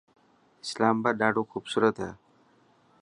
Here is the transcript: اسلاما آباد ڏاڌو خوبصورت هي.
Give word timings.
اسلاما 0.63 0.97
آباد 1.01 1.15
ڏاڌو 1.19 1.43
خوبصورت 1.51 1.95
هي. 2.03 2.11